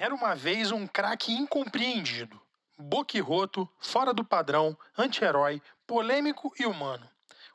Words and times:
Era 0.00 0.14
uma 0.14 0.32
vez 0.32 0.70
um 0.70 0.86
craque 0.86 1.32
incompreendido, 1.32 2.40
boquirroto, 2.78 3.68
fora 3.80 4.14
do 4.14 4.24
padrão, 4.24 4.78
anti-herói, 4.96 5.60
polêmico 5.88 6.54
e 6.56 6.66
humano. 6.66 7.04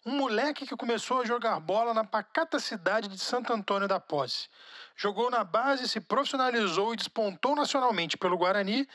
Um 0.06 0.18
moleque 0.18 0.68
que 0.68 0.76
começou 0.76 1.22
a 1.22 1.26
jogar 1.26 1.58
bola 1.62 1.94
na 1.94 2.04
pacata 2.04 2.60
cidade 2.60 3.08
de 3.08 3.18
Santo 3.18 3.54
Antônio 3.54 3.88
da 3.88 3.98
Posse. 3.98 4.50
Jogou 4.94 5.32
na 5.32 5.42
base, 5.46 5.88
se 5.88 6.02
profissionalizou 6.02 6.94
e 6.94 6.98
despontou 6.98 7.56
nacionalmente 7.56 8.18
pelo 8.18 8.38
Guarani, 8.38 8.86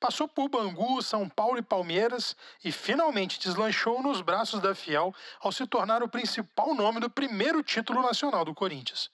passou 0.00 0.26
por 0.26 0.48
Bangu, 0.48 1.00
São 1.00 1.28
Paulo 1.28 1.58
e 1.58 1.62
Palmeiras 1.62 2.34
e 2.64 2.72
finalmente 2.72 3.38
deslanchou 3.38 4.02
nos 4.02 4.20
braços 4.20 4.60
da 4.60 4.74
Fiel 4.74 5.14
ao 5.38 5.52
se 5.52 5.64
tornar 5.64 6.02
o 6.02 6.08
principal 6.08 6.74
nome 6.74 6.98
do 6.98 7.08
primeiro 7.08 7.62
título 7.62 8.02
nacional 8.02 8.44
do 8.44 8.52
Corinthians. 8.52 9.08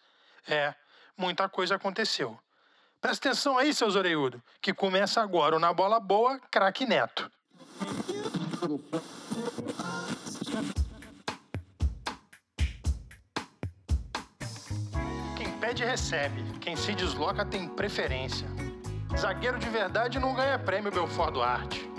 É, 0.49 0.75
muita 1.15 1.47
coisa 1.47 1.75
aconteceu. 1.75 2.41
Presta 3.03 3.31
atenção 3.31 3.59
aí, 3.59 3.75
seus 3.75 3.97
orelhudos, 3.97 4.41
que 4.61 4.73
começa 4.73 5.21
agora 5.21 5.57
o 5.57 5.59
Na 5.59 5.73
Bola 5.73 5.99
Boa, 5.99 6.39
craque 6.49 6.87
Neto. 6.87 7.29
Quem 15.37 15.51
pede 15.59 15.85
recebe, 15.85 16.45
quem 16.61 16.77
se 16.77 16.95
desloca 16.95 17.45
tem 17.45 17.69
preferência. 17.69 18.47
Zagueiro 19.19 19.59
de 19.59 19.69
verdade 19.69 20.21
não 20.21 20.33
ganha 20.33 20.57
prêmio 20.57 20.93
Belfort 20.93 21.35
Duarte. 21.35 21.91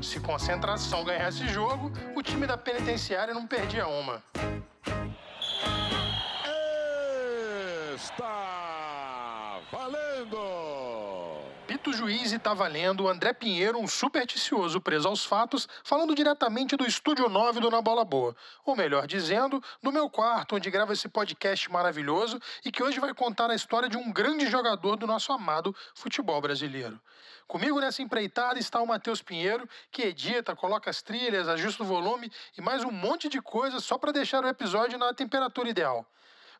Se 0.00 0.20
concentração 0.20 1.02
ganhasse 1.02 1.48
jogo, 1.48 1.90
o 2.14 2.22
time 2.22 2.46
da 2.46 2.56
penitenciária 2.56 3.34
não 3.34 3.48
perdia 3.48 3.88
uma. 3.88 4.22
Está 7.96 8.43
valendo! 10.24 11.44
Pito 11.66 11.94
Juiz 11.94 12.32
e 12.32 12.38
tá 12.38 12.52
valendo 12.52 13.08
André 13.08 13.32
Pinheiro, 13.32 13.78
um 13.78 13.88
supersticioso 13.88 14.82
preso 14.82 15.08
aos 15.08 15.24
fatos, 15.24 15.66
falando 15.82 16.14
diretamente 16.14 16.76
do 16.76 16.86
estúdio 16.86 17.26
9 17.26 17.58
do 17.60 17.70
Na 17.70 17.80
Bola 17.80 18.04
Boa. 18.04 18.36
Ou 18.66 18.76
melhor 18.76 19.06
dizendo, 19.06 19.62
do 19.82 19.90
meu 19.90 20.10
quarto, 20.10 20.56
onde 20.56 20.70
grava 20.70 20.92
esse 20.92 21.08
podcast 21.08 21.70
maravilhoso 21.72 22.38
e 22.64 22.70
que 22.70 22.82
hoje 22.82 23.00
vai 23.00 23.14
contar 23.14 23.50
a 23.50 23.54
história 23.54 23.88
de 23.88 23.96
um 23.96 24.12
grande 24.12 24.46
jogador 24.46 24.96
do 24.96 25.06
nosso 25.06 25.32
amado 25.32 25.74
futebol 25.94 26.38
brasileiro. 26.40 27.00
Comigo 27.46 27.80
nessa 27.80 28.02
empreitada 28.02 28.58
está 28.58 28.80
o 28.80 28.86
Matheus 28.86 29.22
Pinheiro, 29.22 29.66
que 29.90 30.02
edita, 30.02 30.54
coloca 30.54 30.90
as 30.90 31.00
trilhas, 31.00 31.48
ajusta 31.48 31.82
o 31.82 31.86
volume 31.86 32.30
e 32.58 32.60
mais 32.60 32.84
um 32.84 32.90
monte 32.90 33.28
de 33.28 33.40
coisa 33.40 33.80
só 33.80 33.96
para 33.96 34.12
deixar 34.12 34.44
o 34.44 34.48
episódio 34.48 34.98
na 34.98 35.14
temperatura 35.14 35.70
ideal. 35.70 36.06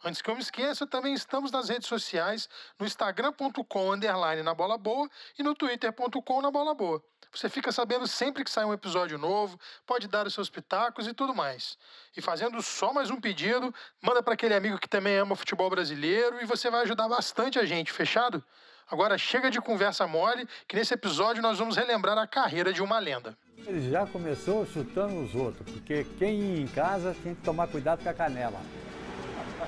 Antes 0.07 0.21
que 0.21 0.29
eu 0.29 0.35
me 0.35 0.43
esqueça, 0.43 0.87
também 0.87 1.15
estamos 1.15 1.51
nas 1.51 1.71
redes 1.71 1.89
sociais, 1.89 2.47
no 2.79 2.85
instagram.com 2.85 3.91
underline 3.91 4.43
na 4.43 4.53
bola 4.53 4.77
boa 4.77 5.09
e 5.39 5.43
no 5.43 5.55
twitter.com 5.55 6.43
na 6.43 6.51
bola 6.51 6.75
boa. 6.75 7.03
Você 7.33 7.49
fica 7.49 7.73
sabendo 7.73 8.07
sempre 8.07 8.45
que 8.45 8.51
sai 8.51 8.67
um 8.67 8.73
episódio 8.75 9.17
novo, 9.17 9.59
pode 9.87 10.07
dar 10.07 10.27
os 10.27 10.35
seus 10.35 10.51
pitacos 10.51 11.07
e 11.07 11.15
tudo 11.15 11.35
mais. 11.35 11.79
E 12.15 12.21
fazendo 12.21 12.61
só 12.61 12.93
mais 12.93 13.11
um 13.11 13.19
pedido, 13.19 13.75
manda 14.03 14.23
para 14.23 14.35
aquele 14.35 14.53
amigo 14.53 14.79
que 14.79 14.87
também 14.87 15.17
ama 15.17 15.35
futebol 15.35 15.71
brasileiro 15.71 16.39
e 16.43 16.45
você 16.45 16.69
vai 16.69 16.83
ajudar 16.83 17.09
bastante 17.09 17.59
a 17.59 17.65
gente, 17.65 17.91
fechado? 17.91 18.45
Agora 18.91 19.17
chega 19.17 19.51
de 19.51 19.59
conversa 19.59 20.07
mole, 20.07 20.47
que 20.69 20.77
nesse 20.77 20.93
episódio 20.93 21.41
nós 21.41 21.59
vamos 21.59 21.77
relembrar 21.77 22.19
a 22.19 22.27
carreira 22.27 22.75
de 22.75 22.83
uma 22.83 22.99
lenda. 22.99 23.35
Ele 23.67 23.91
já 23.91 24.07
começou 24.07 24.67
chutando 24.67 25.19
os 25.25 25.35
outros, 25.35 25.67
porque 25.73 26.05
quem 26.19 26.41
ia 26.41 26.61
em 26.61 26.67
casa 26.67 27.17
tem 27.23 27.35
que 27.35 27.41
tomar 27.41 27.69
cuidado 27.69 28.03
com 28.03 28.11
a 28.11 28.15
canela. 28.15 28.61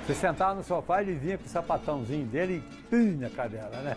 Você 0.05 0.15
sentava 0.15 0.55
no 0.55 0.65
sofá, 0.65 1.01
ele 1.01 1.15
vinha 1.15 1.39
com 1.39 1.45
o 1.45 1.49
sapatãozinho 1.49 2.27
dele 2.27 2.57
e 2.57 2.83
pum, 2.85 3.19
na 3.19 3.31
cadela, 3.31 3.77
né? 3.83 3.97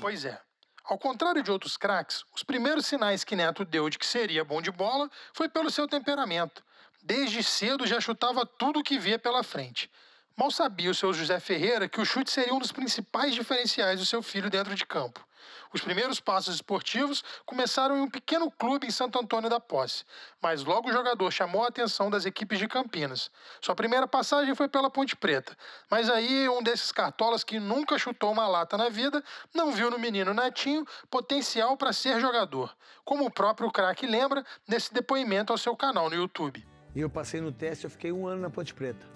Pois 0.00 0.24
é. 0.24 0.38
Ao 0.84 0.98
contrário 0.98 1.42
de 1.42 1.50
outros 1.50 1.76
craques, 1.76 2.24
os 2.34 2.44
primeiros 2.44 2.86
sinais 2.86 3.24
que 3.24 3.34
Neto 3.34 3.64
deu 3.64 3.90
de 3.90 3.98
que 3.98 4.06
seria 4.06 4.44
bom 4.44 4.62
de 4.62 4.70
bola 4.70 5.10
foi 5.32 5.48
pelo 5.48 5.70
seu 5.70 5.88
temperamento. 5.88 6.62
Desde 7.02 7.42
cedo 7.42 7.86
já 7.86 8.00
chutava 8.00 8.46
tudo 8.46 8.82
que 8.82 8.98
via 8.98 9.18
pela 9.18 9.42
frente. 9.42 9.90
Mal 10.36 10.50
sabia 10.50 10.90
o 10.90 10.94
seu 10.94 11.12
José 11.12 11.40
Ferreira 11.40 11.88
que 11.88 12.00
o 12.00 12.04
chute 12.04 12.30
seria 12.30 12.54
um 12.54 12.58
dos 12.58 12.70
principais 12.70 13.34
diferenciais 13.34 13.98
do 13.98 14.06
seu 14.06 14.22
filho 14.22 14.50
dentro 14.50 14.74
de 14.74 14.84
campo. 14.84 15.26
Os 15.72 15.80
primeiros 15.80 16.20
passos 16.20 16.54
esportivos 16.54 17.22
começaram 17.44 17.96
em 17.96 18.00
um 18.00 18.10
pequeno 18.10 18.50
clube 18.50 18.86
em 18.86 18.90
Santo 18.90 19.18
Antônio 19.18 19.50
da 19.50 19.60
Posse, 19.60 20.04
mas 20.40 20.64
logo 20.64 20.88
o 20.88 20.92
jogador 20.92 21.30
chamou 21.30 21.64
a 21.64 21.68
atenção 21.68 22.10
das 22.10 22.24
equipes 22.24 22.58
de 22.58 22.68
Campinas. 22.68 23.30
Sua 23.60 23.74
primeira 23.74 24.06
passagem 24.06 24.54
foi 24.54 24.68
pela 24.68 24.90
Ponte 24.90 25.16
Preta, 25.16 25.56
mas 25.90 26.08
aí 26.08 26.48
um 26.48 26.62
desses 26.62 26.92
cartolas 26.92 27.44
que 27.44 27.58
nunca 27.58 27.98
chutou 27.98 28.32
uma 28.32 28.46
lata 28.46 28.76
na 28.76 28.88
vida 28.88 29.22
não 29.54 29.72
viu 29.72 29.90
no 29.90 29.98
menino 29.98 30.32
Netinho 30.32 30.86
potencial 31.10 31.76
para 31.76 31.92
ser 31.92 32.20
jogador, 32.20 32.74
como 33.04 33.26
o 33.26 33.30
próprio 33.30 33.70
craque 33.70 34.06
lembra 34.06 34.44
nesse 34.66 34.92
depoimento 34.92 35.52
ao 35.52 35.58
seu 35.58 35.76
canal 35.76 36.08
no 36.08 36.16
YouTube. 36.16 36.66
E 36.94 37.00
eu 37.00 37.10
passei 37.10 37.40
no 37.40 37.52
teste, 37.52 37.84
eu 37.84 37.90
fiquei 37.90 38.10
um 38.10 38.26
ano 38.26 38.40
na 38.40 38.50
Ponte 38.50 38.72
Preta. 38.72 39.06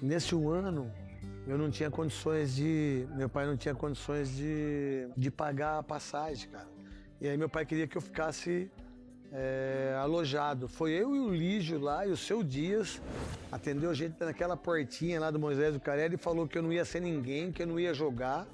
Nesse 0.00 0.34
um 0.34 0.48
ano, 0.48 0.92
eu 1.46 1.58
não 1.58 1.70
tinha 1.70 1.90
condições 1.90 2.54
de. 2.54 3.06
Meu 3.14 3.28
pai 3.28 3.46
não 3.46 3.56
tinha 3.56 3.74
condições 3.74 4.34
de, 4.34 5.08
de 5.16 5.30
pagar 5.30 5.78
a 5.78 5.82
passagem, 5.82 6.48
cara. 6.48 6.68
E 7.20 7.28
aí 7.28 7.36
meu 7.36 7.48
pai 7.48 7.64
queria 7.66 7.86
que 7.86 7.96
eu 7.96 8.00
ficasse 8.00 8.70
é, 9.32 9.96
alojado. 10.00 10.68
Foi 10.68 10.92
eu 10.92 11.14
e 11.14 11.20
o 11.20 11.34
Lígio 11.34 11.78
lá 11.78 12.06
e 12.06 12.10
o 12.10 12.16
seu 12.16 12.42
Dias 12.42 13.00
atendeu 13.50 13.90
a 13.90 13.94
gente 13.94 14.22
naquela 14.22 14.56
portinha 14.56 15.20
lá 15.20 15.30
do 15.30 15.38
Moisés 15.38 15.74
do 15.74 15.80
Carelli 15.80 16.14
e 16.14 16.18
falou 16.18 16.46
que 16.46 16.56
eu 16.56 16.62
não 16.62 16.72
ia 16.72 16.84
ser 16.84 17.00
ninguém, 17.00 17.52
que 17.52 17.62
eu 17.62 17.66
não 17.66 17.78
ia 17.78 17.92
jogar, 17.92 18.46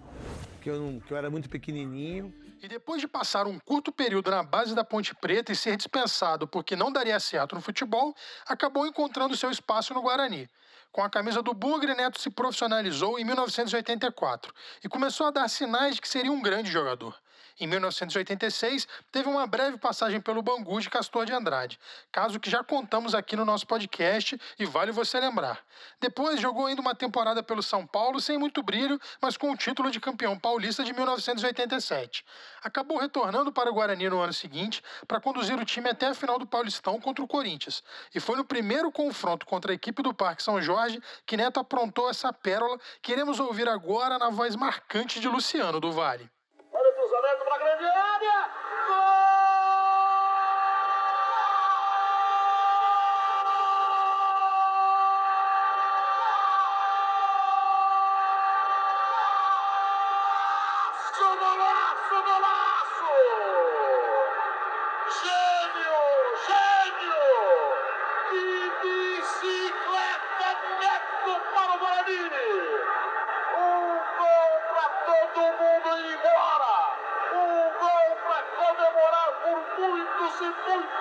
que 0.60 0.70
eu, 0.70 0.80
não, 0.80 1.00
que 1.00 1.12
eu 1.12 1.16
era 1.16 1.30
muito 1.30 1.48
pequenininho. 1.48 2.34
E 2.62 2.68
depois 2.68 3.00
de 3.00 3.08
passar 3.08 3.46
um 3.46 3.58
curto 3.58 3.90
período 3.90 4.30
na 4.30 4.42
base 4.42 4.74
da 4.74 4.84
Ponte 4.84 5.14
Preta 5.14 5.52
e 5.52 5.56
ser 5.56 5.76
dispensado 5.76 6.46
porque 6.46 6.76
não 6.76 6.92
daria 6.92 7.18
certo 7.18 7.54
no 7.54 7.60
futebol, 7.60 8.14
acabou 8.46 8.86
encontrando 8.86 9.36
seu 9.36 9.50
espaço 9.50 9.94
no 9.94 10.02
Guarani. 10.02 10.48
Com 10.92 11.02
a 11.02 11.10
camisa 11.10 11.40
do 11.40 11.54
Bugre, 11.54 11.94
Neto 11.94 12.20
se 12.20 12.30
profissionalizou 12.30 13.18
em 13.18 13.24
1984 13.24 14.52
e 14.82 14.88
começou 14.88 15.26
a 15.26 15.30
dar 15.30 15.48
sinais 15.48 15.94
de 15.94 16.00
que 16.00 16.08
seria 16.08 16.32
um 16.32 16.42
grande 16.42 16.70
jogador. 16.70 17.16
Em 17.58 17.66
1986, 17.66 18.88
teve 19.12 19.28
uma 19.28 19.46
breve 19.46 19.76
passagem 19.76 20.20
pelo 20.20 20.42
Bangu 20.42 20.80
de 20.80 20.88
Castor 20.88 21.26
de 21.26 21.32
Andrade, 21.32 21.78
caso 22.10 22.40
que 22.40 22.48
já 22.48 22.64
contamos 22.64 23.14
aqui 23.14 23.36
no 23.36 23.44
nosso 23.44 23.66
podcast 23.66 24.40
e 24.58 24.64
vale 24.64 24.92
você 24.92 25.20
lembrar. 25.20 25.62
Depois 26.00 26.40
jogou 26.40 26.66
ainda 26.66 26.80
uma 26.80 26.94
temporada 26.94 27.42
pelo 27.42 27.62
São 27.62 27.86
Paulo 27.86 28.20
sem 28.20 28.38
muito 28.38 28.62
brilho, 28.62 29.00
mas 29.20 29.36
com 29.36 29.50
o 29.50 29.56
título 29.56 29.90
de 29.90 30.00
campeão 30.00 30.38
paulista 30.38 30.82
de 30.82 30.92
1987. 30.92 32.24
Acabou 32.62 32.98
retornando 32.98 33.52
para 33.52 33.70
o 33.70 33.74
Guarani 33.74 34.08
no 34.08 34.20
ano 34.20 34.32
seguinte 34.32 34.82
para 35.06 35.20
conduzir 35.20 35.58
o 35.58 35.64
time 35.64 35.90
até 35.90 36.06
a 36.08 36.14
final 36.14 36.38
do 36.38 36.46
Paulistão 36.46 37.00
contra 37.00 37.24
o 37.24 37.28
Corinthians. 37.28 37.82
E 38.14 38.20
foi 38.20 38.36
no 38.36 38.44
primeiro 38.44 38.90
confronto 38.90 39.46
contra 39.46 39.72
a 39.72 39.74
equipe 39.74 40.02
do 40.02 40.14
Parque 40.14 40.42
São 40.42 40.60
Jorge 40.60 41.02
que 41.26 41.36
Neto 41.36 41.60
aprontou 41.60 42.08
essa 42.08 42.32
pérola 42.32 42.78
que 43.02 43.12
iremos 43.12 43.38
ouvir 43.38 43.68
agora 43.68 44.18
na 44.18 44.30
voz 44.30 44.56
marcante 44.56 45.20
de 45.20 45.28
Luciano 45.28 45.80
do 45.80 45.92
Vale. 45.92 46.30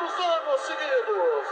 Anos 0.07 0.61
seguidos! 0.61 1.47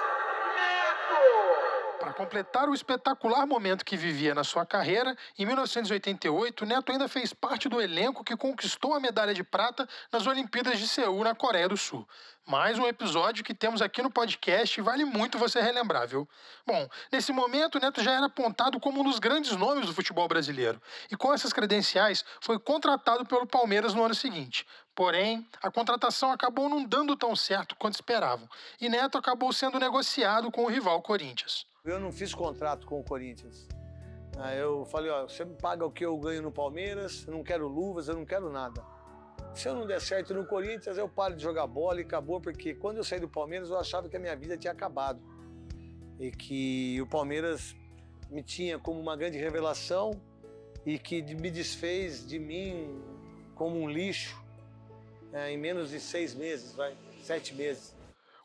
Neto! 0.56 1.97
Para 2.00 2.14
completar 2.14 2.70
o 2.70 2.76
espetacular 2.76 3.48
momento 3.48 3.84
que 3.84 3.98
vivia 3.98 4.36
na 4.36 4.44
sua 4.44 4.66
carreira, 4.66 5.18
em 5.38 5.46
1988, 5.48 6.66
Neto 6.66 6.92
ainda 6.92 7.08
fez 7.08 7.34
parte 7.34 7.68
do 7.68 7.82
elenco 7.82 8.24
que 8.24 8.38
conquistou 8.38 8.94
a 8.94 9.00
medalha 9.00 9.34
de 9.34 9.44
prata 9.44 9.88
nas 10.12 10.28
Olimpíadas 10.28 10.78
de 10.78 10.88
Seul, 10.88 11.24
na 11.24 11.34
Coreia 11.34 11.68
do 11.68 11.76
Sul. 11.76 12.08
Mais 12.46 12.78
um 12.78 12.88
episódio 12.88 13.44
que 13.44 13.54
temos 13.54 13.82
aqui 13.82 14.02
no 14.02 14.12
podcast 14.12 14.80
e 14.80 14.84
vale 14.84 15.04
muito 15.04 15.38
você 15.40 15.60
relembrar, 15.60 16.08
viu? 16.08 16.30
Bom, 16.66 16.88
nesse 17.12 17.34
momento, 17.34 17.80
Neto 17.80 18.02
já 18.02 18.14
era 18.14 18.28
apontado 18.28 18.80
como 18.80 19.02
um 19.02 19.04
dos 19.04 19.20
grandes 19.20 19.54
nomes 19.56 19.88
do 19.88 19.94
futebol 19.94 20.28
brasileiro 20.28 20.82
e 21.12 21.18
com 21.18 21.34
essas 21.34 21.52
credenciais 21.52 22.24
foi 22.40 22.60
contratado 22.60 23.26
pelo 23.26 23.48
Palmeiras 23.48 23.94
no 23.94 24.04
ano 24.04 24.16
seguinte. 24.16 24.66
Porém, 24.96 25.46
a 25.62 25.70
contratação 25.70 26.32
acabou 26.32 26.70
não 26.70 26.86
dando 26.86 27.16
tão 27.16 27.36
certo 27.36 27.76
quanto 27.76 27.96
esperavam 27.96 28.48
e 28.80 28.88
Neto 28.88 29.18
acabou 29.18 29.52
sendo 29.52 29.80
negociado 29.80 30.52
com 30.52 30.64
o 30.64 30.70
rival 30.70 31.02
Corinthians. 31.02 31.66
Eu 31.88 32.00
não 32.00 32.12
fiz 32.12 32.34
contrato 32.34 32.86
com 32.86 33.00
o 33.00 33.04
Corinthians. 33.04 33.68
Eu 34.56 34.86
falei, 34.86 35.10
ó, 35.10 35.24
você 35.24 35.44
me 35.44 35.56
paga 35.56 35.86
o 35.86 35.92
que 35.92 36.06
eu 36.06 36.16
ganho 36.18 36.44
no 36.44 36.51
Palmeiras, 36.51 37.25
não 37.25 37.44
quero 37.44 37.68
luvas, 37.68 38.07
eu 38.07 38.16
não 38.16 38.25
quero 38.25 38.51
nada. 38.51 38.84
Se 39.56 39.68
eu 39.68 39.74
não 39.74 39.88
der 39.88 40.00
certo 40.00 40.34
no 40.34 40.45
Corinthians, 40.45 40.98
eu 40.98 41.10
paro 41.10 41.36
de 41.36 41.42
jogar 41.42 41.66
bola 41.66 42.00
e 42.00 42.04
acabou, 42.04 42.39
porque 42.39 42.75
quando 42.75 42.98
eu 42.98 43.04
saí 43.04 43.19
do 43.19 43.28
Palmeiras, 43.28 43.69
eu 43.69 43.80
achava 43.80 44.07
que 44.07 44.16
a 44.16 44.19
minha 44.19 44.36
vida 44.36 44.56
tinha 44.56 44.72
acabado. 44.72 45.19
E 46.19 46.30
que 46.30 47.01
o 47.01 47.07
Palmeiras 47.07 47.75
me 48.30 48.44
tinha 48.44 48.78
como 48.78 49.00
uma 49.00 49.16
grande 49.16 49.38
revelação 49.40 50.12
e 50.86 51.00
que 51.00 51.24
me 51.36 51.50
desfez 51.50 52.28
de 52.28 52.38
mim 52.38 53.01
como 53.56 53.80
um 53.80 53.90
lixo 53.90 54.40
é, 55.33 55.51
em 55.51 55.57
menos 55.57 55.90
de 55.90 56.00
seis 56.00 56.36
meses, 56.36 56.74
vai, 56.75 56.95
sete 57.24 57.56
meses. 57.56 57.97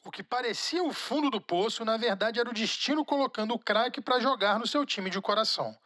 O 0.04 0.10
que 0.10 0.22
parecia 0.22 0.82
o 0.82 0.93
fundo 0.93 1.31
do 1.31 1.40
poço, 1.40 1.84
na 1.84 1.96
verdade, 1.96 2.40
era 2.40 2.50
o 2.50 2.54
destino 2.54 3.04
colocando 3.04 3.54
o 3.54 3.58
craque 3.58 4.00
para 4.00 4.19
jogar 4.19 4.58
no 4.58 4.66
seu 4.66 4.84
time 4.84 5.08
de 5.08 5.20
coração. 5.20 5.76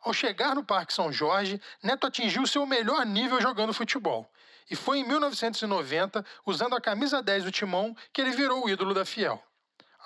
Ao 0.00 0.12
chegar 0.12 0.54
no 0.54 0.64
Parque 0.64 0.92
São 0.92 1.10
Jorge, 1.10 1.60
Neto 1.82 2.06
atingiu 2.06 2.46
seu 2.46 2.64
melhor 2.64 3.04
nível 3.04 3.40
jogando 3.40 3.74
futebol. 3.74 4.30
E 4.70 4.76
foi 4.76 4.98
em 4.98 5.04
1990, 5.04 6.24
usando 6.44 6.76
a 6.76 6.80
camisa 6.80 7.20
10 7.20 7.44
do 7.44 7.50
Timão, 7.50 7.96
que 8.12 8.20
ele 8.20 8.30
virou 8.30 8.64
o 8.64 8.68
ídolo 8.68 8.94
da 8.94 9.04
Fiel. 9.04 9.42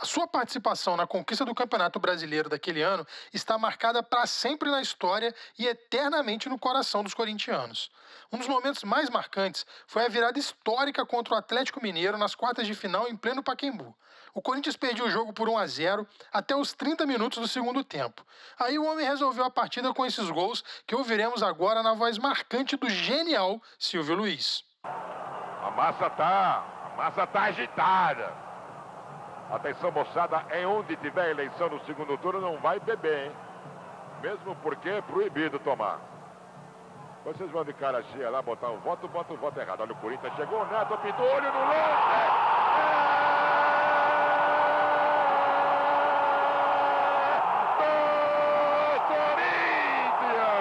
A 0.01 0.07
sua 0.07 0.27
participação 0.27 0.97
na 0.97 1.07
conquista 1.07 1.45
do 1.45 1.55
Campeonato 1.55 2.01
Brasileiro 2.01 2.49
daquele 2.49 2.81
ano 2.81 3.07
está 3.35 3.59
marcada 3.59 4.03
para 4.03 4.27
sempre 4.27 4.71
na 4.71 4.81
história 4.81 5.35
e 5.59 5.67
eternamente 5.67 6.49
no 6.49 6.59
coração 6.59 7.05
dos 7.05 7.13
corintianos. 7.13 7.91
Um 8.33 8.39
dos 8.39 8.49
momentos 8.49 8.83
mais 8.83 9.11
marcantes 9.11 9.67
foi 9.87 10.07
a 10.07 10.09
virada 10.09 10.39
histórica 10.39 11.05
contra 11.05 11.35
o 11.35 11.37
Atlético 11.37 11.83
Mineiro 11.83 12.17
nas 12.17 12.35
quartas 12.35 12.67
de 12.67 12.75
final 12.75 13.09
em 13.09 13.17
pleno 13.17 13.43
Paquembu. 13.43 13.95
O 14.33 14.41
Corinthians 14.41 14.75
perdeu 14.75 15.05
o 15.05 15.11
jogo 15.11 15.35
por 15.35 15.51
1 15.51 15.59
a 15.59 15.67
0 15.67 16.09
até 16.33 16.57
os 16.57 16.73
30 16.73 17.05
minutos 17.05 17.39
do 17.39 17.47
segundo 17.47 17.85
tempo. 17.85 18.25
Aí 18.59 18.79
o 18.79 18.87
homem 18.87 19.07
resolveu 19.07 19.45
a 19.45 19.51
partida 19.51 19.93
com 19.93 20.07
esses 20.07 20.31
gols 20.31 20.65
que 20.87 20.95
ouviremos 20.95 21.43
agora 21.43 21.83
na 21.83 21.93
voz 21.93 22.17
marcante 22.17 22.75
do 22.75 22.89
genial 22.89 23.61
Silvio 23.79 24.15
Luiz. 24.15 24.65
A 24.83 25.71
massa 25.77 26.09
tá, 26.09 26.91
a 26.91 26.97
massa 26.97 27.27
tá 27.27 27.43
agitada. 27.43 28.50
Atenção, 29.53 29.91
moçada, 29.91 30.45
em 30.53 30.65
onde 30.65 30.95
tiver 30.97 31.31
eleição 31.31 31.69
no 31.69 31.81
segundo 31.85 32.17
turno, 32.19 32.41
não 32.41 32.59
vai 32.59 32.79
beber, 32.79 33.27
hein? 33.27 33.33
Mesmo 34.23 34.55
porque 34.57 34.89
é 34.89 35.01
proibido 35.03 35.59
tomar. 35.59 35.99
Vocês 37.25 37.51
vão 37.51 37.65
de 37.65 37.73
cara 37.75 38.03
cheia 38.13 38.31
lá 38.31 38.41
botar 38.41 38.69
um 38.69 38.79
voto, 38.79 39.09
bota 39.09 39.33
o 39.35 39.37
voto 39.37 39.59
errado. 39.61 39.81
Olha 39.81 39.93
o 39.93 39.97
Corinthians, 39.97 40.35
chegou 40.37 40.63
o 40.63 40.67
Neto, 40.67 40.97
pintou 40.99 41.27
olho 41.27 41.53
no 41.53 41.61
lance. 41.61 42.31
Do 47.79 49.01
Corinthians! 49.09 50.61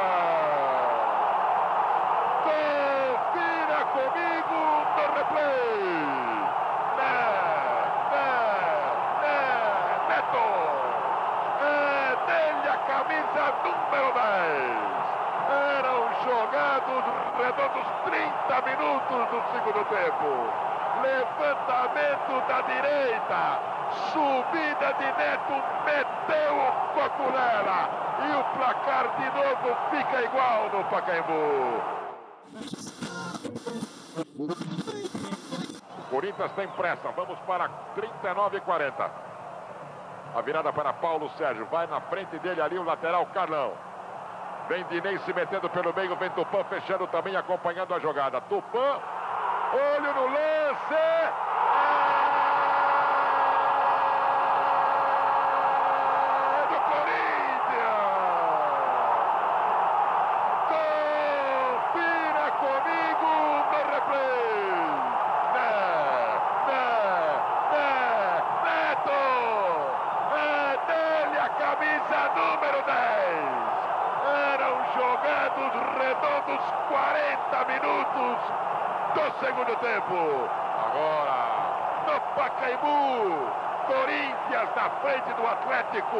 Confira 2.44 3.80
comigo 3.94 4.60
no 4.96 5.06
replay. 5.16 5.84
Né, 6.98 7.18
né, 8.12 8.30
né, 9.22 9.40
Neto. 10.10 10.48
É 11.62 11.64
dele 12.28 12.68
a 12.68 12.78
camisa 12.88 13.44
número 13.64 14.10
10. 14.14 15.00
Eram 15.50 16.00
jogados 16.24 17.04
redondos 17.38 17.88
30 18.06 18.62
minutos 18.70 19.22
do 19.30 19.40
segundo 19.52 19.82
tempo. 19.90 20.30
Levantamento 21.02 22.34
da 22.48 22.59
direita. 22.70 23.60
Subida 24.14 24.94
de 24.94 25.06
Neto, 25.18 25.64
meteu 25.86 26.56
o 26.56 26.72
coco 26.94 27.32
nela. 27.32 27.90
E 28.22 28.32
o 28.36 28.44
placar 28.58 29.06
de 29.18 29.26
novo 29.32 29.76
fica 29.90 30.22
igual 30.22 30.70
no 30.70 30.84
Pacaembu. 30.86 31.82
Corinthians 36.10 36.52
tem 36.54 36.68
pressa. 36.70 37.12
Vamos 37.12 37.40
para 37.40 37.70
39 37.96 38.58
e 38.58 38.62
40. 38.62 39.12
A 40.36 40.42
virada 40.42 40.72
para 40.72 40.94
Paulo 40.94 41.30
Sérgio. 41.38 41.66
Vai 41.66 41.88
na 41.88 42.02
frente 42.02 42.38
dele 42.40 42.62
ali 42.62 42.78
o 42.78 42.84
lateral 42.84 43.26
Carlão. 43.28 43.74
Vem 44.68 44.84
Dinei 44.86 45.18
se 45.20 45.34
metendo 45.34 45.70
pelo 45.70 45.94
meio. 45.94 46.16
Vem 46.16 46.30
Tupã 46.32 46.64
fechando 46.66 47.08
também, 47.08 47.36
acompanhando 47.36 47.94
a 47.94 48.00
jogada. 48.00 48.40
Tupã, 48.42 49.00
olho 49.74 50.14
no 50.14 50.28
lance. 50.28 50.94
É 56.50 56.68
do 56.70 56.80
Corinthians. 56.90 58.20
Confira 60.70 62.48
comigo 62.64 63.30
no 63.72 63.82
replay. 63.94 64.90
Né, 65.54 65.74
né, 66.68 66.86
né, 67.72 67.90
Neto. 68.66 69.22
É 70.36 70.78
dele 70.88 71.38
a 71.40 71.50
camisa 71.50 72.20
número 72.36 72.80
10. 72.86 73.80
Eram 74.54 74.76
jogados 74.96 75.72
redondos 75.98 76.64
40 76.90 77.66
minutos 77.66 78.40
do 79.14 79.46
segundo 79.46 79.76
tempo. 79.78 80.50
Agora, 80.86 82.04
no 82.06 82.20
Pacaembu, 82.36 83.70
Corinthians 83.88 84.76
na 84.76 84.90
frente 85.02 85.34
do 85.34 85.48
Atlético, 85.48 86.18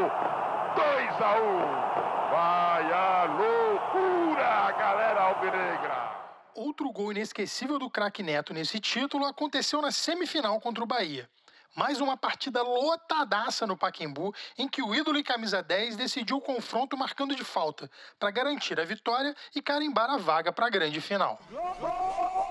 2 0.76 1.22
a 1.22 1.40
1. 1.40 2.00
Vai 2.32 2.94
a 2.94 3.24
loucura, 3.26 4.72
galera 4.72 5.22
alvinegra. 5.22 6.20
Outro 6.56 6.92
gol 6.92 7.12
inesquecível 7.12 7.80
do 7.80 7.90
craque 7.90 8.24
Neto 8.24 8.54
nesse 8.54 8.80
título 8.80 9.26
aconteceu 9.26 9.82
na 9.82 9.92
semifinal 9.92 10.60
contra 10.60 10.84
o 10.84 10.88
Bahia. 10.88 11.30
Mais 11.76 12.02
uma 12.02 12.18
partida 12.18 12.62
lotadaça 12.64 13.66
no 13.68 13.78
Paquembu, 13.78 14.34
em 14.58 14.68
que 14.68 14.82
o 14.82 14.94
ídolo 14.94 15.20
e 15.20 15.24
camisa 15.24 15.62
10 15.62 15.96
decidiu 15.96 16.38
o 16.38 16.42
confronto 16.42 16.98
marcando 16.98 17.36
de 17.36 17.44
falta, 17.44 17.90
para 18.20 18.32
garantir 18.32 18.80
a 18.80 18.84
vitória 18.84 19.36
e 19.56 19.62
carimbar 19.62 20.10
a 20.10 20.18
vaga 20.18 20.52
para 20.52 20.66
a 20.66 20.70
grande 20.70 21.00
final. 21.00 21.40
A 21.52 22.49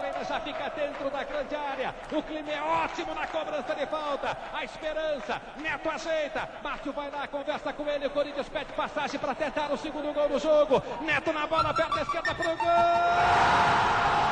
Reina 0.00 0.24
já 0.24 0.40
fica 0.40 0.70
dentro 0.70 1.10
da 1.10 1.24
grande 1.24 1.54
área. 1.54 1.94
O 2.12 2.22
clima 2.22 2.50
é 2.50 2.60
ótimo 2.60 3.14
na 3.14 3.26
cobrança 3.26 3.74
de 3.74 3.86
falta. 3.86 4.36
A 4.52 4.64
esperança. 4.64 5.40
Neto 5.56 5.90
ajeita. 5.90 6.48
Márcio 6.62 6.92
vai 6.92 7.10
lá, 7.10 7.26
conversa 7.26 7.72
com 7.72 7.88
ele. 7.88 8.06
O 8.06 8.10
Corinthians 8.10 8.48
pede 8.48 8.72
passagem 8.72 9.18
para 9.18 9.34
tentar 9.34 9.72
o 9.72 9.76
segundo 9.76 10.12
gol 10.12 10.28
do 10.28 10.38
jogo. 10.38 10.82
Neto 11.02 11.32
na 11.32 11.46
bola, 11.46 11.74
perna 11.74 12.02
esquerda 12.02 12.34
pro 12.34 12.56
gol. 12.56 14.31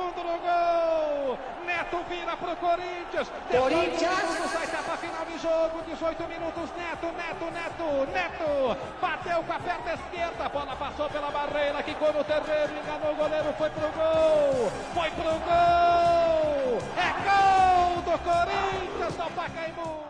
No 0.00 0.38
gol! 0.38 1.38
Neto 1.64 2.02
vira 2.08 2.36
pro 2.36 2.56
Corinthians! 2.56 3.28
Corinthians! 3.50 4.50
Sai 4.52 4.64
etapa 4.64 4.96
final 4.96 5.24
de 5.26 5.38
jogo, 5.38 5.82
18 5.86 6.28
minutos, 6.28 6.70
Neto, 6.76 7.06
Neto, 7.12 7.50
Neto, 7.50 8.12
Neto! 8.12 8.76
Bateu 9.00 9.42
com 9.44 9.52
a 9.52 9.58
perna 9.58 9.94
esquerda, 9.94 10.46
a 10.46 10.48
bola 10.48 10.76
passou 10.76 11.08
pela 11.10 11.30
barreira, 11.30 11.82
quicou 11.82 12.12
no 12.12 12.24
terreno, 12.24 12.72
enganou 12.78 13.12
o 13.12 13.16
goleiro, 13.16 13.52
foi 13.58 13.70
pro 13.70 13.88
gol! 13.92 14.72
Foi 14.94 15.10
pro 15.10 15.38
gol! 15.48 16.78
É 16.96 17.10
gol 17.26 18.02
do 18.02 18.18
Corinthians 18.18 19.16
no 19.16 19.30
Pacaembu! 19.30 20.09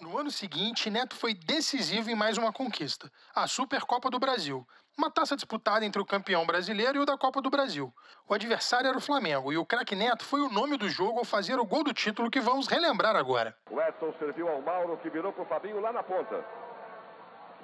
No 0.00 0.16
ano 0.18 0.30
seguinte, 0.30 0.88
Neto 0.88 1.14
foi 1.14 1.34
decisivo 1.34 2.10
em 2.10 2.14
mais 2.14 2.38
uma 2.38 2.50
conquista, 2.52 3.10
a 3.34 3.46
Supercopa 3.46 4.08
do 4.08 4.18
Brasil, 4.18 4.66
uma 4.96 5.10
taça 5.10 5.36
disputada 5.36 5.84
entre 5.84 6.00
o 6.00 6.06
campeão 6.06 6.46
brasileiro 6.46 6.98
e 6.98 7.00
o 7.02 7.04
da 7.04 7.18
Copa 7.18 7.42
do 7.42 7.50
Brasil. 7.50 7.92
O 8.26 8.32
adversário 8.32 8.88
era 8.88 8.96
o 8.96 9.00
Flamengo 9.00 9.52
e 9.52 9.58
o 9.58 9.66
craque 9.66 9.94
Neto 9.94 10.24
foi 10.24 10.40
o 10.40 10.48
nome 10.48 10.78
do 10.78 10.88
jogo 10.88 11.18
ao 11.18 11.24
fazer 11.24 11.58
o 11.58 11.66
gol 11.66 11.84
do 11.84 11.92
título 11.92 12.30
que 12.30 12.40
vamos 12.40 12.66
relembrar 12.66 13.14
agora. 13.14 13.54
O 13.70 13.78
Edson 13.80 14.14
serviu 14.18 14.48
ao 14.48 14.62
Mauro, 14.62 14.96
que 14.98 15.10
virou 15.10 15.32
pro 15.34 15.44
Fabinho 15.44 15.80
lá 15.80 15.92
na 15.92 16.02
ponta. 16.02 16.44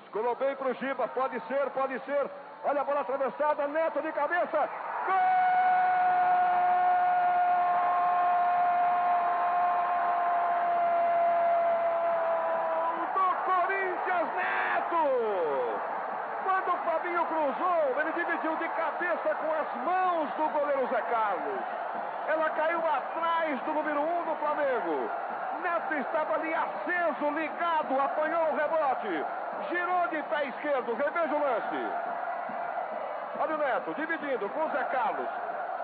Escolou 0.04 0.36
bem 0.36 0.54
pro 0.56 0.74
Giba, 0.74 1.08
pode 1.08 1.40
ser, 1.48 1.70
pode 1.70 1.98
ser. 2.04 2.30
Olha 2.64 2.82
a 2.82 2.84
bola 2.84 3.00
atravessada, 3.00 3.66
Neto 3.68 4.02
de 4.02 4.12
cabeça. 4.12 4.68
Gol 5.06 5.16
do 13.14 13.26
Corinthians, 13.44 14.28
Neto! 14.36 15.04
Quando 16.44 16.68
o 16.74 16.78
Fabinho 16.84 17.26
cruzou, 17.26 18.00
ele 18.00 18.12
dividiu 18.12 18.56
com 19.34 19.52
as 19.52 19.84
mãos 19.84 20.30
do 20.34 20.48
goleiro 20.48 20.88
Zé 20.88 21.02
Carlos. 21.02 21.60
Ela 22.28 22.50
caiu 22.50 22.78
atrás 22.78 23.60
do 23.62 23.72
número 23.72 24.00
1 24.00 24.20
um 24.20 24.24
do 24.24 24.36
Flamengo. 24.36 25.10
Neto 25.62 25.94
estava 25.94 26.34
ali 26.34 26.54
aceso, 26.54 27.30
ligado, 27.30 28.00
apanhou 28.00 28.52
o 28.52 28.56
rebote. 28.56 29.24
Girou 29.68 30.08
de 30.08 30.22
pé 30.24 30.44
esquerdo, 30.44 30.94
reveja 30.94 31.34
o 31.34 31.40
lance. 31.40 31.92
Olha 33.40 33.54
o 33.54 33.58
Neto, 33.58 33.94
dividindo 33.94 34.48
com 34.50 34.64
o 34.64 34.70
Zé 34.70 34.84
Carlos, 34.84 35.28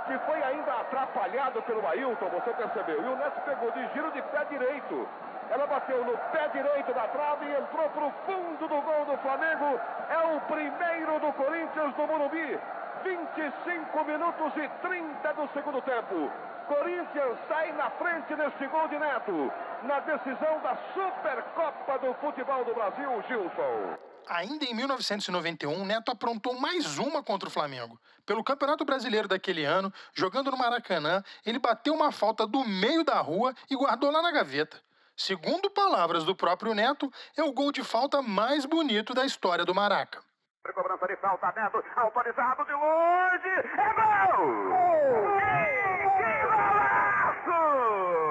que 0.07 0.19
foi 0.21 0.43
ainda 0.43 0.73
atrapalhado 0.73 1.63
pelo 1.63 1.87
Ailton, 1.87 2.29
você 2.29 2.53
percebeu. 2.53 3.03
E 3.03 3.07
o 3.07 3.17
Neto 3.17 3.41
pegou 3.43 3.71
de 3.73 3.87
giro 3.89 4.11
de 4.13 4.23
pé 4.23 4.45
direito. 4.45 5.09
Ela 5.51 5.67
bateu 5.67 6.05
no 6.05 6.17
pé 6.33 6.49
direito 6.49 6.95
da 6.95 7.07
trave 7.09 7.47
e 7.47 7.53
entrou 7.53 7.89
para 7.91 8.05
o 8.05 8.13
fundo 8.25 8.69
do 8.69 8.81
gol 8.81 9.05
do 9.05 9.17
Flamengo. 9.19 9.81
É 10.09 10.19
o 10.35 10.41
primeiro 10.41 11.21
do 11.21 11.33
Corinthians 11.33 11.95
do 11.95 12.07
Morumbi. 12.07 12.59
25 13.03 14.05
minutos 14.05 14.53
e 14.57 14.69
30 14.81 15.33
do 15.35 15.49
segundo 15.53 15.83
tempo. 15.83 16.31
Corinthians 16.67 17.39
sai 17.49 17.73
na 17.73 17.91
frente 17.91 18.35
neste 18.35 18.67
gol 18.69 18.89
de 18.89 18.99
Neto. 18.99 19.53
Na 19.83 20.01
decisão 20.01 20.61
da 20.63 20.77
Supercopa 20.95 21.99
do 21.99 22.15
Futebol 22.15 22.65
do 22.65 22.75
Brasil, 22.75 23.23
Gilson. 23.29 23.99
Ainda 24.29 24.65
em 24.65 24.75
1991, 24.75 25.85
Neto 25.85 26.13
aprontou 26.13 26.59
mais 26.59 26.99
uma 26.99 27.23
contra 27.23 27.49
o 27.49 27.53
Flamengo. 27.53 28.01
Pelo 28.25 28.45
Campeonato 28.45 28.85
Brasileiro 28.85 29.27
daquele 29.27 29.65
ano, 29.65 29.93
jogando 30.15 30.51
no 30.51 30.57
Maracanã, 30.57 31.23
ele 31.45 31.59
bateu 31.59 31.93
uma 31.93 32.13
falta 32.13 32.47
do 32.47 32.65
meio 32.65 33.03
da 33.03 33.21
rua 33.21 33.53
e 33.69 33.75
guardou 33.75 34.11
lá 34.11 34.23
na 34.23 34.31
gaveta. 34.31 34.81
Segundo 35.17 35.69
palavras 35.69 36.25
do 36.25 36.35
próprio 36.35 36.75
Neto, 36.75 37.13
é 37.37 37.43
o 37.43 37.53
gol 37.53 37.73
de 37.73 37.83
falta 37.83 38.23
mais 38.23 38.65
bonito 38.65 39.13
da 39.13 39.27
história 39.27 39.65
do 39.65 39.75
Maraca. 39.75 40.23
Cobrança 40.71 41.07
de 41.09 41.17
falta, 41.17 41.53
Neto, 41.57 41.85
autorizado 41.97 42.65
de 42.65 42.73
longe, 42.73 43.49
é 43.49 43.93
gol! 43.95 44.69
Que, 45.39 45.55
que 46.17 46.33
golaço! 46.47 48.22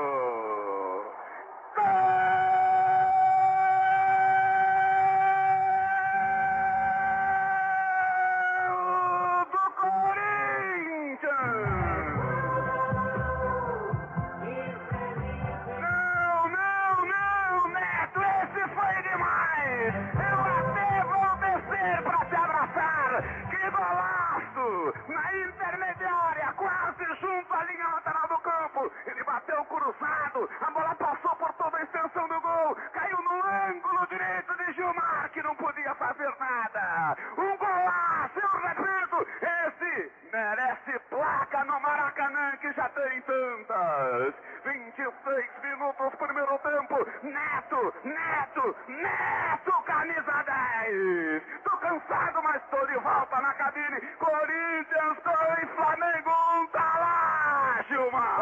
Merece 40.52 41.00
placa 41.10 41.64
no 41.64 41.80
Maracanã, 41.80 42.58
que 42.58 42.74
já 42.74 42.90
tem 42.90 43.22
tantas. 43.22 44.34
26 44.66 45.50
minutos, 45.64 46.14
primeiro 46.16 46.60
tempo. 46.60 46.98
Neto, 47.24 47.94
Neto, 48.04 48.76
Neto, 48.88 49.72
camisa 49.86 50.44
10. 50.44 51.44
Tô 51.64 51.78
cansado, 51.78 52.44
mas 52.44 52.62
tô 52.70 52.86
de 52.86 52.98
volta 52.98 53.40
na 53.40 53.54
cabine. 53.54 54.02
Corinthians 54.20 55.18
2, 55.24 55.70
Flamengo 55.76 56.32
1, 56.64 56.68
tá 56.68 56.98
lá, 57.00 57.82
Gilmar. 57.88 58.36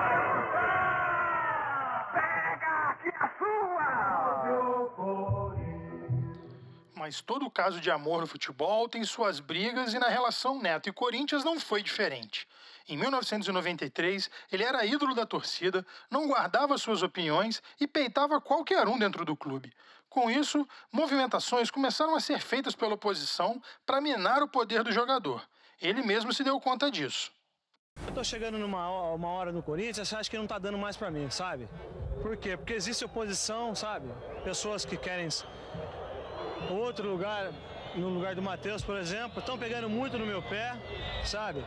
Pega 2.13 2.89
aqui 2.89 3.13
a 3.19 3.29
sua. 3.37 5.38
Mas 7.09 7.21
todo 7.21 7.49
caso 7.49 7.81
de 7.81 7.89
amor 7.89 8.21
no 8.21 8.27
futebol 8.27 8.87
tem 8.87 9.03
suas 9.03 9.39
brigas 9.39 9.95
e 9.95 9.97
na 9.97 10.09
relação 10.09 10.61
Neto 10.61 10.89
e 10.89 10.93
Corinthians 10.93 11.43
não 11.43 11.59
foi 11.59 11.81
diferente. 11.81 12.47
Em 12.87 12.95
1993, 12.95 14.29
ele 14.51 14.63
era 14.63 14.85
ídolo 14.85 15.15
da 15.15 15.25
torcida, 15.25 15.83
não 16.07 16.27
guardava 16.27 16.77
suas 16.77 17.01
opiniões 17.01 17.63
e 17.81 17.87
peitava 17.87 18.39
qualquer 18.39 18.87
um 18.87 18.95
dentro 18.99 19.25
do 19.25 19.35
clube. 19.35 19.73
Com 20.07 20.29
isso, 20.29 20.67
movimentações 20.91 21.71
começaram 21.71 22.13
a 22.15 22.19
ser 22.19 22.41
feitas 22.41 22.75
pela 22.75 22.93
oposição 22.93 23.59
para 23.87 23.99
minar 23.99 24.43
o 24.43 24.47
poder 24.47 24.83
do 24.83 24.91
jogador. 24.91 25.41
Ele 25.81 26.03
mesmo 26.03 26.31
se 26.31 26.43
deu 26.43 26.59
conta 26.59 26.91
disso. 26.91 27.31
Eu 28.05 28.13
tô 28.13 28.23
chegando 28.23 28.59
numa 28.59 28.87
ho- 28.87 29.15
uma 29.15 29.29
hora 29.29 29.51
no 29.51 29.63
Corinthians, 29.63 30.13
acha 30.13 30.29
que 30.29 30.37
não 30.37 30.45
tá 30.45 30.59
dando 30.59 30.77
mais 30.77 30.95
pra 30.95 31.09
mim, 31.09 31.27
sabe? 31.31 31.67
Por 32.21 32.37
quê? 32.37 32.55
Porque 32.55 32.73
existe 32.73 33.03
oposição, 33.03 33.73
sabe? 33.73 34.07
Pessoas 34.43 34.85
que 34.85 34.95
querem 34.95 35.27
outro 36.73 37.09
lugar, 37.09 37.51
no 37.95 38.09
lugar 38.09 38.35
do 38.35 38.41
Matheus, 38.41 38.83
por 38.83 38.97
exemplo, 38.97 39.39
estão 39.39 39.57
pegando 39.57 39.89
muito 39.89 40.17
no 40.17 40.25
meu 40.25 40.41
pé, 40.41 40.75
sabe? 41.23 41.63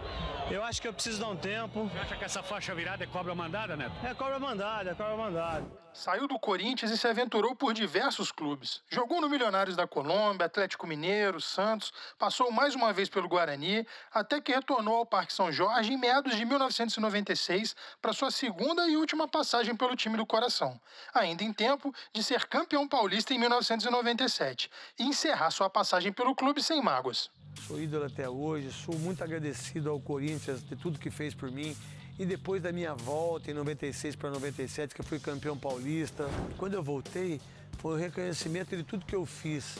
Eu 0.50 0.62
acho 0.62 0.80
que 0.80 0.88
eu 0.88 0.92
preciso 0.92 1.20
dar 1.20 1.28
um 1.28 1.36
tempo. 1.36 1.88
Você 1.88 1.98
acha 1.98 2.16
que 2.16 2.24
essa 2.24 2.42
faixa 2.42 2.74
virada 2.74 3.04
é 3.04 3.06
cobra 3.06 3.34
mandada, 3.34 3.76
Neto? 3.76 3.94
É 4.04 4.14
cobra 4.14 4.38
mandada, 4.38 4.90
é 4.90 4.94
cobra 4.94 5.16
mandada. 5.16 5.82
Saiu 5.94 6.26
do 6.26 6.38
Corinthians 6.38 6.90
e 6.90 6.96
se 6.96 7.06
aventurou 7.06 7.54
por 7.54 7.74
diversos 7.74 8.32
clubes. 8.32 8.82
Jogou 8.88 9.20
no 9.20 9.28
Milionários 9.28 9.76
da 9.76 9.86
Colômbia, 9.86 10.46
Atlético 10.46 10.86
Mineiro, 10.86 11.38
Santos, 11.38 11.92
passou 12.18 12.50
mais 12.50 12.74
uma 12.74 12.94
vez 12.94 13.10
pelo 13.10 13.28
Guarani, 13.28 13.86
até 14.10 14.40
que 14.40 14.54
retornou 14.54 14.96
ao 14.96 15.06
Parque 15.06 15.34
São 15.34 15.52
Jorge 15.52 15.92
em 15.92 15.98
meados 15.98 16.34
de 16.34 16.46
1996 16.46 17.76
para 18.00 18.14
sua 18.14 18.30
segunda 18.30 18.88
e 18.88 18.96
última 18.96 19.28
passagem 19.28 19.76
pelo 19.76 19.94
time 19.94 20.16
do 20.16 20.24
coração, 20.24 20.80
ainda 21.12 21.44
em 21.44 21.52
tempo 21.52 21.94
de 22.10 22.24
ser 22.24 22.46
campeão 22.46 22.88
paulista 22.88 23.34
em 23.34 23.38
1997 23.38 24.70
e 24.98 25.02
encerrar 25.02 25.50
sua 25.50 25.68
passagem 25.68 26.10
pelo 26.10 26.21
clube 26.34 26.62
sem 26.62 26.80
mágoas. 26.80 27.28
Sou 27.66 27.80
ídolo 27.80 28.04
até 28.04 28.28
hoje, 28.28 28.72
sou 28.72 28.96
muito 28.98 29.22
agradecido 29.22 29.90
ao 29.90 30.00
Corinthians 30.00 30.62
de 30.62 30.76
tudo 30.76 30.98
que 30.98 31.10
fez 31.10 31.34
por 31.34 31.50
mim. 31.50 31.76
E 32.18 32.24
depois 32.24 32.62
da 32.62 32.70
minha 32.70 32.94
volta 32.94 33.50
em 33.50 33.54
96 33.54 34.14
para 34.14 34.30
97, 34.30 34.94
que 34.94 35.00
eu 35.00 35.04
fui 35.04 35.18
campeão 35.18 35.56
paulista, 35.58 36.28
quando 36.56 36.74
eu 36.74 36.82
voltei, 36.82 37.40
foi 37.78 37.94
um 37.94 37.98
reconhecimento 37.98 38.76
de 38.76 38.84
tudo 38.84 39.04
que 39.04 39.14
eu 39.14 39.26
fiz. 39.26 39.76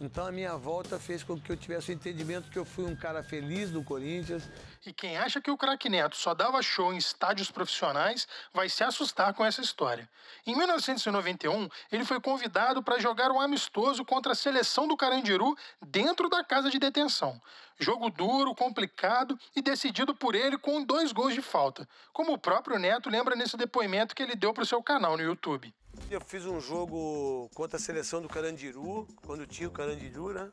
Então 0.00 0.26
a 0.26 0.32
minha 0.32 0.56
volta 0.56 0.98
fez 0.98 1.22
com 1.22 1.40
que 1.40 1.52
eu 1.52 1.56
tivesse 1.56 1.90
o 1.90 1.94
entendimento 1.94 2.50
que 2.50 2.58
eu 2.58 2.64
fui 2.64 2.84
um 2.84 2.96
cara 2.96 3.22
feliz 3.22 3.70
do 3.70 3.82
Corinthians. 3.82 4.42
E 4.84 4.92
quem 4.92 5.16
acha 5.16 5.40
que 5.40 5.50
o 5.50 5.56
craque 5.56 5.88
Neto 5.88 6.16
só 6.16 6.34
dava 6.34 6.60
show 6.62 6.92
em 6.92 6.96
estádios 6.96 7.50
profissionais 7.50 8.26
vai 8.52 8.68
se 8.68 8.82
assustar 8.82 9.32
com 9.34 9.44
essa 9.44 9.60
história. 9.60 10.08
Em 10.44 10.56
1991, 10.56 11.68
ele 11.92 12.04
foi 12.04 12.20
convidado 12.20 12.82
para 12.82 12.98
jogar 12.98 13.30
um 13.30 13.40
amistoso 13.40 14.04
contra 14.04 14.32
a 14.32 14.36
seleção 14.36 14.88
do 14.88 14.96
Carandiru 14.96 15.56
dentro 15.80 16.28
da 16.28 16.42
casa 16.42 16.70
de 16.70 16.78
detenção. 16.78 17.40
Jogo 17.78 18.10
duro, 18.10 18.54
complicado 18.54 19.38
e 19.54 19.62
decidido 19.62 20.14
por 20.14 20.34
ele 20.34 20.58
com 20.58 20.84
dois 20.84 21.12
gols 21.12 21.34
de 21.34 21.42
falta, 21.42 21.88
como 22.12 22.32
o 22.32 22.38
próprio 22.38 22.78
Neto 22.78 23.08
lembra 23.08 23.36
nesse 23.36 23.56
depoimento 23.56 24.14
que 24.14 24.22
ele 24.22 24.34
deu 24.34 24.52
para 24.52 24.62
o 24.62 24.66
seu 24.66 24.82
canal 24.82 25.16
no 25.16 25.22
YouTube. 25.22 25.72
Eu 26.10 26.20
fiz 26.20 26.44
um 26.44 26.60
jogo 26.60 27.50
contra 27.54 27.76
a 27.78 27.80
seleção 27.80 28.20
do 28.20 28.28
Carandiru, 28.28 29.08
quando 29.26 29.46
tinha 29.46 29.68
o 29.68 29.72
Carandiru, 29.72 30.32
né? 30.32 30.52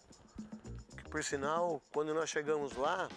Que, 0.98 1.10
por 1.10 1.24
sinal, 1.24 1.82
quando 1.94 2.14
nós 2.14 2.30
chegamos 2.30 2.76
lá, 2.76 3.10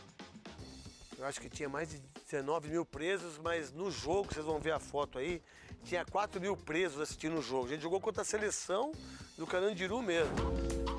eu 1.17 1.25
acho 1.25 1.41
que 1.41 1.49
tinha 1.49 1.69
mais 1.69 1.89
de 1.89 1.99
19 2.31 2.69
mil 2.69 2.85
presos, 2.85 3.39
mas 3.39 3.73
no 3.73 3.91
jogo, 3.91 4.35
vocês 4.35 4.45
vão 4.45 4.59
ver 4.59 4.73
a 4.73 4.81
foto 4.81 5.19
aí, 5.19 5.41
tinha 5.85 6.05
4 6.05 6.41
mil 6.41 6.57
presos 6.57 7.01
assistindo 7.01 7.39
o 7.39 7.43
jogo. 7.43 7.67
A 7.67 7.69
gente 7.69 7.83
jogou 7.83 8.01
contra 8.01 8.23
a 8.23 8.25
seleção 8.25 8.93
do 9.39 9.47
Carandiru 9.47 10.03
mesmo. 10.03 10.35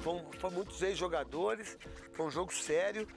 Foram, 0.02 0.26
foram 0.40 0.56
muitos 0.56 0.82
ex-jogadores, 0.82 1.78
foi 2.14 2.26
um 2.26 2.32
jogo 2.32 2.54
sério. 2.54 3.08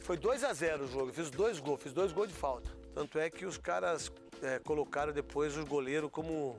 Foi 0.00 0.16
2 0.16 0.42
a 0.42 0.54
0 0.54 0.84
o 0.84 0.88
jogo, 0.88 1.12
fiz 1.12 1.30
dois 1.30 1.60
gols, 1.60 1.82
fiz 1.82 1.92
dois 1.92 2.12
gols 2.12 2.28
de 2.28 2.34
falta. 2.34 2.70
Tanto 2.94 3.18
é 3.18 3.28
que 3.28 3.44
os 3.44 3.58
caras 3.58 4.10
eh, 4.42 4.58
colocaram 4.60 5.12
depois 5.12 5.56
o 5.58 5.66
goleiro 5.66 6.08
como 6.08 6.56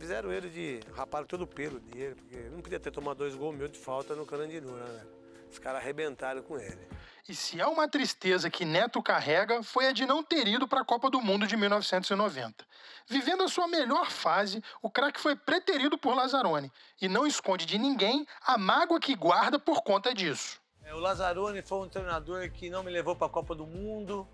Fizeram 0.00 0.32
ele 0.32 0.48
de. 0.48 0.80
raparam 0.94 1.26
todo 1.26 1.42
o 1.42 1.46
pelo 1.46 1.78
dele, 1.78 2.14
porque 2.14 2.36
não 2.48 2.62
podia 2.62 2.80
ter 2.80 2.90
tomado 2.90 3.18
dois 3.18 3.34
gols 3.34 3.54
meus 3.54 3.70
de 3.70 3.78
falta 3.78 4.14
no 4.14 4.24
Carandiru, 4.24 4.72
né? 4.72 5.06
Os 5.52 5.58
caras 5.58 5.82
arrebentaram 5.82 6.42
com 6.42 6.58
ele. 6.58 6.88
E 7.28 7.34
se 7.34 7.60
há 7.60 7.68
uma 7.68 7.86
tristeza 7.86 8.48
que 8.48 8.64
Neto 8.64 9.02
carrega, 9.02 9.62
foi 9.62 9.88
a 9.88 9.92
de 9.92 10.06
não 10.06 10.22
ter 10.22 10.48
ido 10.48 10.66
para 10.66 10.80
a 10.80 10.84
Copa 10.84 11.10
do 11.10 11.20
Mundo 11.20 11.46
de 11.46 11.54
1990. 11.54 12.64
Vivendo 13.06 13.42
a 13.42 13.48
sua 13.48 13.68
melhor 13.68 14.10
fase, 14.10 14.64
o 14.80 14.90
craque 14.90 15.20
foi 15.20 15.36
preterido 15.36 15.98
por 15.98 16.14
Lazzaroni 16.14 16.72
e 17.00 17.06
não 17.06 17.26
esconde 17.26 17.66
de 17.66 17.76
ninguém 17.76 18.26
a 18.46 18.56
mágoa 18.56 18.98
que 18.98 19.14
guarda 19.14 19.58
por 19.58 19.82
conta 19.82 20.14
disso. 20.14 20.58
É, 20.82 20.94
O 20.94 20.98
Lazzaroni 20.98 21.60
foi 21.60 21.78
um 21.78 21.88
treinador 21.88 22.50
que 22.50 22.70
não 22.70 22.82
me 22.82 22.90
levou 22.90 23.14
para 23.14 23.26
a 23.26 23.30
Copa 23.30 23.54
do 23.54 23.66
Mundo. 23.66 24.26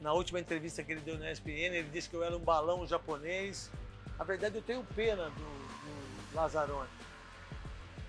Na 0.00 0.12
última 0.12 0.38
entrevista 0.38 0.84
que 0.84 0.92
ele 0.92 1.00
deu 1.00 1.18
na 1.18 1.32
ESPN, 1.32 1.74
ele 1.74 1.90
disse 1.90 2.08
que 2.08 2.14
eu 2.14 2.22
era 2.22 2.36
um 2.36 2.40
balão 2.40 2.86
japonês. 2.86 3.70
Na 4.20 4.24
verdade, 4.24 4.56
eu 4.56 4.60
tenho 4.62 4.84
pena 4.94 5.30
do, 5.30 5.30
do 6.30 6.34
Lazzaroni. 6.36 6.90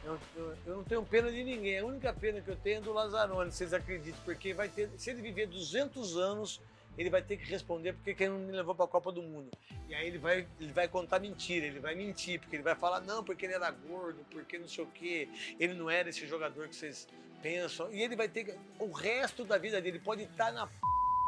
Eu, 0.04 0.20
eu- 0.36 0.58
eu 0.66 0.76
não 0.76 0.84
tenho 0.84 1.02
pena 1.06 1.32
de 1.32 1.42
ninguém. 1.42 1.80
A 1.80 1.86
única 1.86 2.12
pena 2.12 2.42
que 2.42 2.50
eu 2.50 2.58
tenho 2.58 2.80
é 2.80 2.82
do 2.82 2.92
Lazzaroni, 2.92 3.50
vocês 3.50 3.74
acreditam. 3.74 4.20
Porque 4.26 4.54
vai 4.54 4.68
ter, 4.68 4.90
se 4.98 5.10
ele 5.10 5.22
viver 5.22 5.48
200 5.48 6.18
anos, 6.18 6.60
ele 6.98 7.10
vai 7.10 7.22
ter 7.22 7.38
que 7.38 7.46
responder 7.46 7.94
porque 7.94 8.14
que 8.14 8.24
ele 8.26 8.34
não 8.34 8.40
me 8.40 8.52
levou 8.52 8.76
para 8.76 8.84
a 8.84 8.88
Copa 8.90 9.10
do 9.10 9.22
Mundo. 9.24 9.50
E 9.88 9.96
aí 9.96 10.06
ele 10.06 10.18
vai, 10.18 10.46
ele 10.60 10.74
vai 10.74 10.90
contar 10.90 11.18
mentira, 11.20 11.66
ele 11.66 11.80
vai 11.80 11.96
mentir, 11.96 12.42
porque 12.42 12.58
ele 12.58 12.64
vai 12.64 12.76
falar, 12.76 13.00
não, 13.00 13.24
porque 13.24 13.46
ele 13.46 13.54
era 13.54 13.72
gordo, 13.72 14.20
porque 14.32 14.60
não 14.60 14.68
sei 14.68 14.84
o 14.84 14.88
quê, 14.88 15.30
ele 15.58 15.74
não 15.76 15.90
era 15.90 16.10
esse 16.10 16.28
jogador 16.28 16.68
que 16.68 16.76
vocês 16.76 17.08
pensam. 17.42 17.90
E 17.94 18.02
ele 18.02 18.18
vai 18.18 18.28
ter 18.28 18.44
que, 18.44 18.54
o 18.80 18.92
resto 18.92 19.46
da 19.46 19.58
vida 19.58 19.80
dele 19.82 19.98
pode 20.00 20.24
estar 20.24 20.52
na 20.52 20.68
p... 20.68 20.74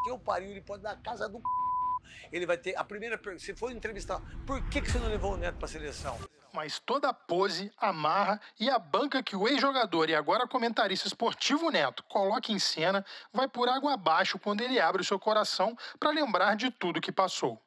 que 0.03 0.09
eu 0.11 0.19
pariu, 0.19 0.51
ele 0.51 0.59
pode 0.61 0.81
estar 0.81 0.93
na 0.97 1.01
casa 1.01 1.29
do 1.29 1.39
p... 1.39 1.45
Ele 2.31 2.45
vai 2.45 2.57
ter, 2.57 2.75
a 2.75 2.83
primeira 2.83 3.17
pergunta, 3.17 3.43
se 3.43 3.53
for 3.53 3.71
entrevistar, 3.71 4.21
por 4.45 4.61
que, 4.69 4.81
que 4.81 4.91
você 4.91 4.99
não 4.99 5.07
levou 5.07 5.33
o 5.33 5.37
Neto 5.37 5.57
para 5.57 5.65
a 5.65 5.69
seleção? 5.69 6.19
Mas 6.53 6.77
toda 6.77 7.09
a 7.09 7.13
pose, 7.13 7.71
a 7.77 7.91
marra 7.91 8.39
e 8.59 8.69
a 8.69 8.77
banca 8.77 9.23
que 9.23 9.35
o 9.35 9.47
ex-jogador 9.47 10.09
e 10.09 10.15
agora 10.15 10.47
comentarista 10.47 11.07
esportivo 11.07 11.71
Neto 11.71 12.03
coloca 12.03 12.51
em 12.51 12.59
cena 12.59 13.03
vai 13.33 13.47
por 13.47 13.67
água 13.67 13.93
abaixo 13.93 14.37
quando 14.37 14.61
ele 14.61 14.79
abre 14.79 15.01
o 15.01 15.05
seu 15.05 15.19
coração 15.19 15.75
para 15.99 16.11
lembrar 16.11 16.55
de 16.55 16.69
tudo 16.69 17.01
que 17.01 17.11
passou. 17.11 17.59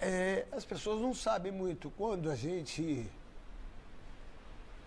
É, 0.00 0.46
as 0.50 0.64
pessoas 0.64 1.00
não 1.00 1.14
sabem 1.14 1.52
muito 1.52 1.90
quando 1.90 2.30
a 2.30 2.34
gente 2.34 3.08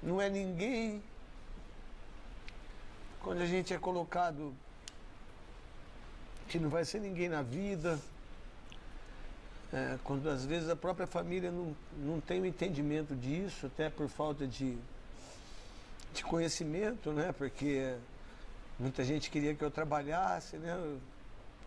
não 0.01 0.21
é 0.21 0.29
ninguém, 0.29 1.01
quando 3.21 3.41
a 3.41 3.45
gente 3.45 3.73
é 3.73 3.77
colocado 3.77 4.55
que 6.47 6.59
não 6.59 6.69
vai 6.69 6.85
ser 6.85 6.99
ninguém 6.99 7.27
na 7.27 7.41
vida, 7.41 7.99
é, 9.73 9.97
quando 10.03 10.29
às 10.29 10.45
vezes 10.45 10.69
a 10.69 10.75
própria 10.75 11.05
família 11.05 11.51
não, 11.51 11.75
não 11.97 12.21
tem 12.21 12.41
o 12.41 12.45
entendimento 12.45 13.15
disso, 13.15 13.65
até 13.65 13.89
por 13.89 14.07
falta 14.07 14.47
de, 14.47 14.77
de 16.13 16.23
conhecimento, 16.23 17.11
né? 17.11 17.33
Porque 17.33 17.95
muita 18.79 19.03
gente 19.03 19.29
queria 19.29 19.53
que 19.53 19.63
eu 19.63 19.69
trabalhasse, 19.69 20.57
né? 20.57 20.99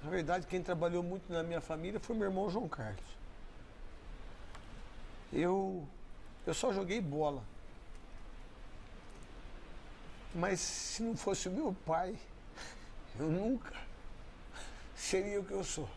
Na 0.03 0.11
verdade, 0.11 0.47
quem 0.47 0.63
trabalhou 0.63 1.03
muito 1.03 1.31
na 1.31 1.43
minha 1.43 1.61
família 1.61 2.01
foi 2.01 2.17
meu 2.17 2.27
irmão 2.27 2.49
João 2.49 2.67
Carlos. 2.67 3.05
Eu, 5.31 5.87
eu 6.47 6.55
só 6.55 6.73
joguei 6.73 7.01
bola. 7.03 7.43
Mas 10.35 10.61
se 10.61 11.03
não 11.03 11.17
fosse 11.17 11.49
o 11.49 11.53
meu 11.53 11.77
pai, 11.85 12.17
eu 13.21 13.29
nunca 13.29 13.75
seria 14.97 15.41
o 15.41 15.45
que 15.45 15.53
eu 15.53 15.65
sou. 15.65 15.89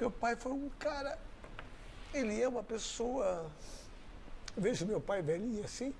Meu 0.00 0.10
pai 0.10 0.34
foi 0.34 0.52
um 0.52 0.70
cara. 0.78 1.18
Ele 2.14 2.40
é 2.40 2.48
uma 2.48 2.62
pessoa. 2.62 3.50
Vejo 4.56 4.86
meu 4.86 4.98
pai 4.98 5.20
velhinho 5.20 5.62
assim. 5.62 5.94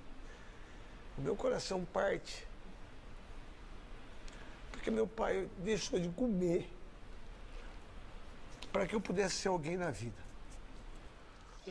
O 1.19 1.21
meu 1.21 1.35
coração 1.35 1.85
parte. 1.85 2.47
Porque 4.71 4.89
meu 4.89 5.05
pai 5.05 5.47
deixou 5.59 5.99
de 5.99 6.09
comer 6.09 6.67
para 8.73 8.87
que 8.87 8.95
eu 8.95 9.01
pudesse 9.01 9.35
ser 9.35 9.49
alguém 9.49 9.77
na 9.77 9.91
vida. 9.91 10.30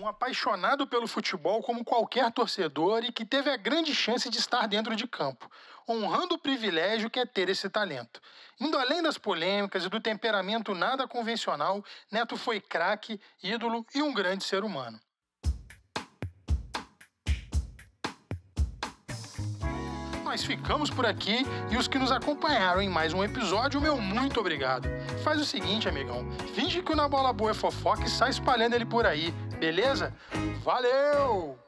Um 0.00 0.08
apaixonado 0.08 0.86
pelo 0.86 1.06
futebol 1.06 1.62
como 1.62 1.84
qualquer 1.84 2.32
torcedor 2.32 3.04
e 3.04 3.12
que 3.12 3.26
teve 3.26 3.50
a 3.50 3.56
grande 3.58 3.94
chance 3.94 4.30
de 4.30 4.38
estar 4.38 4.66
dentro 4.66 4.96
de 4.96 5.06
campo, 5.06 5.46
honrando 5.86 6.36
o 6.36 6.38
privilégio 6.38 7.10
que 7.10 7.20
é 7.20 7.26
ter 7.26 7.50
esse 7.50 7.68
talento. 7.68 8.18
Indo 8.58 8.78
além 8.78 9.02
das 9.02 9.18
polêmicas 9.18 9.84
e 9.84 9.90
do 9.90 10.00
temperamento 10.00 10.74
nada 10.74 11.06
convencional, 11.06 11.84
Neto 12.10 12.38
foi 12.38 12.62
craque, 12.62 13.20
ídolo 13.42 13.84
e 13.94 14.00
um 14.00 14.14
grande 14.14 14.42
ser 14.42 14.64
humano. 14.64 14.98
Nós 20.24 20.42
ficamos 20.44 20.88
por 20.88 21.04
aqui 21.04 21.44
e 21.70 21.76
os 21.76 21.88
que 21.88 21.98
nos 21.98 22.10
acompanharam 22.10 22.80
em 22.80 22.88
mais 22.88 23.12
um 23.12 23.22
episódio, 23.22 23.80
meu 23.82 24.00
muito 24.00 24.40
obrigado. 24.40 24.88
Faz 25.22 25.38
o 25.38 25.44
seguinte, 25.44 25.90
amigão, 25.90 26.24
finge 26.54 26.80
que 26.82 26.92
o 26.92 26.96
Na 26.96 27.06
Bola 27.06 27.34
Boa 27.34 27.50
é 27.50 27.54
fofoca 27.54 28.04
e 28.04 28.08
sai 28.08 28.30
espalhando 28.30 28.74
ele 28.74 28.86
por 28.86 29.04
aí, 29.04 29.34
beleza? 29.60 30.12
Valeu! 30.64 31.58